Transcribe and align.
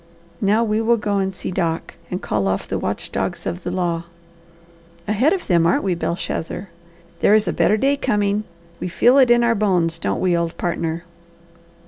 Now, 0.41 0.63
we 0.63 0.81
will 0.81 0.97
go 0.97 1.19
and 1.19 1.31
see 1.31 1.51
Doc, 1.51 1.93
and 2.09 2.23
call 2.23 2.47
off 2.47 2.67
the 2.67 2.79
watch 2.79 3.11
dogs 3.11 3.45
of 3.45 3.61
the 3.61 3.69
law. 3.69 4.05
Ahead 5.07 5.31
of 5.31 5.45
them, 5.45 5.67
aren't 5.67 5.83
we, 5.83 5.93
Belshazzar? 5.93 6.69
There 7.19 7.35
is 7.35 7.47
a 7.47 7.53
better 7.53 7.77
day 7.77 7.97
coming; 7.97 8.45
we 8.79 8.87
feel 8.87 9.19
it 9.19 9.29
in 9.29 9.43
our 9.43 9.53
bones, 9.53 9.99
don't 9.99 10.19
we, 10.19 10.35
old 10.35 10.57
partner?" 10.57 11.03